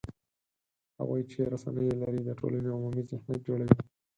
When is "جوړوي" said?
3.47-3.75